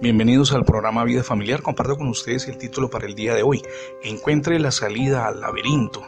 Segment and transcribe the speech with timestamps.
[0.00, 1.62] Bienvenidos al programa Vida Familiar.
[1.62, 3.62] Comparto con ustedes el título para el día de hoy.
[4.02, 6.02] Encuentre la salida al laberinto.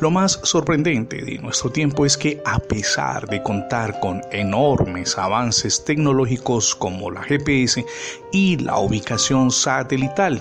[0.00, 5.84] Lo más sorprendente de nuestro tiempo es que a pesar de contar con enormes avances
[5.84, 7.84] tecnológicos como la GPS
[8.32, 10.40] y la ubicación satelital,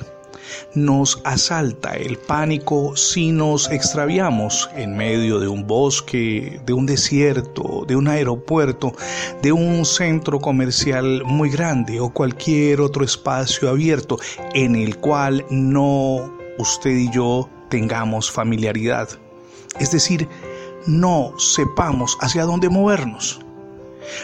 [0.73, 7.85] nos asalta el pánico si nos extraviamos en medio de un bosque, de un desierto,
[7.87, 8.93] de un aeropuerto,
[9.41, 14.17] de un centro comercial muy grande o cualquier otro espacio abierto
[14.53, 19.09] en el cual no usted y yo tengamos familiaridad.
[19.79, 20.27] Es decir,
[20.87, 23.39] no sepamos hacia dónde movernos.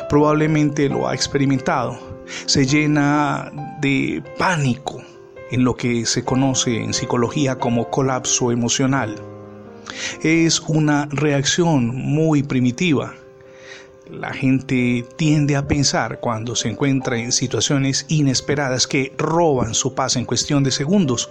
[0.10, 1.98] Probablemente lo ha experimentado.
[2.46, 5.02] Se llena de pánico,
[5.52, 9.16] en lo que se conoce en psicología como colapso emocional.
[10.22, 13.14] Es una reacción muy primitiva.
[14.10, 20.16] La gente tiende a pensar cuando se encuentra en situaciones inesperadas que roban su paz
[20.16, 21.30] en cuestión de segundos,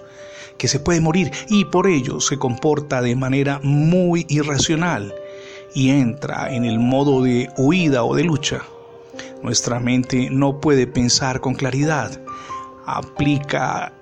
[0.59, 5.15] que se puede morir y por ello se comporta de manera muy irracional
[5.75, 8.63] y entra en el modo de huida o de lucha.
[9.43, 12.21] Nuestra mente no puede pensar con claridad,
[12.87, 13.93] aplica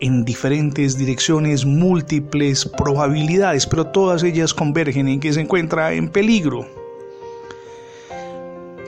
[0.00, 6.66] en diferentes direcciones múltiples probabilidades, pero todas ellas convergen en que se encuentra en peligro.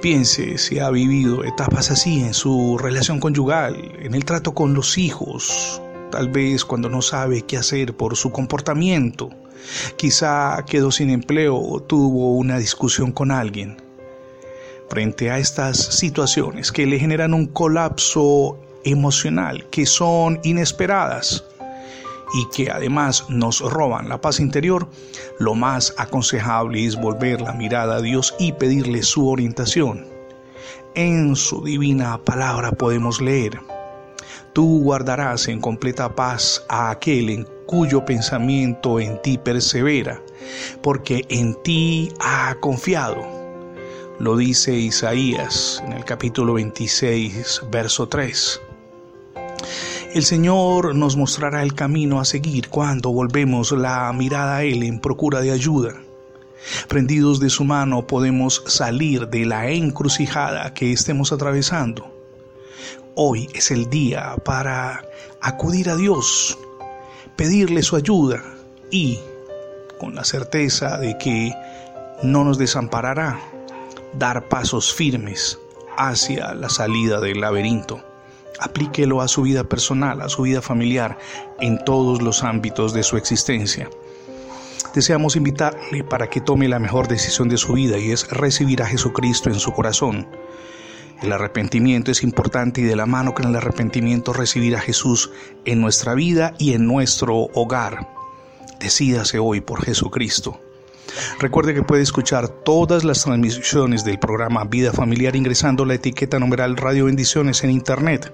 [0.00, 4.98] Piense si ha vivido etapas así en su relación conyugal, en el trato con los
[4.98, 9.30] hijos, tal vez cuando no sabe qué hacer por su comportamiento,
[9.96, 13.76] quizá quedó sin empleo o tuvo una discusión con alguien.
[14.88, 21.44] Frente a estas situaciones que le generan un colapso emocional que son inesperadas
[22.34, 24.88] y que además nos roban la paz interior,
[25.38, 30.06] lo más aconsejable es volver la mirada a Dios y pedirle su orientación.
[30.94, 33.60] En su divina palabra podemos leer,
[34.52, 40.20] Tú guardarás en completa paz a aquel en cuyo pensamiento en ti persevera,
[40.82, 43.16] porque en ti ha confiado.
[44.18, 48.60] Lo dice Isaías en el capítulo 26, verso 3.
[50.14, 55.00] El Señor nos mostrará el camino a seguir cuando volvemos la mirada a Él en
[55.00, 55.94] procura de ayuda.
[56.86, 62.14] Prendidos de su mano podemos salir de la encrucijada que estemos atravesando.
[63.14, 65.02] Hoy es el día para
[65.40, 66.58] acudir a Dios,
[67.34, 68.44] pedirle su ayuda
[68.90, 69.18] y,
[69.98, 71.54] con la certeza de que
[72.22, 73.40] no nos desamparará,
[74.12, 75.58] dar pasos firmes
[75.96, 78.11] hacia la salida del laberinto
[78.62, 81.18] aplíquelo a su vida personal, a su vida familiar,
[81.60, 83.90] en todos los ámbitos de su existencia.
[84.94, 88.86] Deseamos invitarle para que tome la mejor decisión de su vida y es recibir a
[88.86, 90.28] Jesucristo en su corazón.
[91.22, 95.30] El arrepentimiento es importante y de la mano con el arrepentimiento recibir a Jesús
[95.64, 98.08] en nuestra vida y en nuestro hogar.
[98.80, 100.60] Decídase hoy por Jesucristo.
[101.38, 106.76] Recuerde que puede escuchar todas las transmisiones del programa Vida Familiar ingresando la etiqueta numeral
[106.76, 108.32] Radio Bendiciones en Internet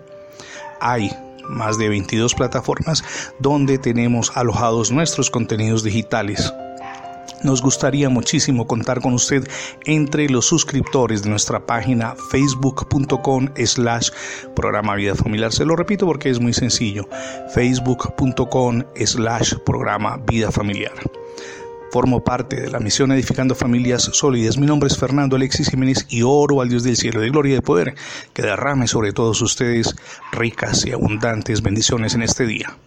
[0.81, 1.11] hay
[1.49, 3.03] más de 22 plataformas
[3.39, 6.53] donde tenemos alojados nuestros contenidos digitales.
[7.43, 9.47] Nos gustaría muchísimo contar con usted
[9.84, 14.11] entre los suscriptores de nuestra página facebook.com slash
[14.56, 15.53] programa vida familiar.
[15.53, 17.09] Se lo repito porque es muy sencillo.
[17.55, 20.93] facebook.com slash programa vida familiar.
[21.91, 24.59] Formo parte de la misión Edificando Familias Sólidas.
[24.59, 27.54] Mi nombre es Fernando Alexis Jiménez y oro al Dios del cielo de gloria y
[27.54, 27.94] de poder
[28.34, 29.94] que derrame sobre todos ustedes
[30.32, 32.78] ricas y abundantes bendiciones en este día.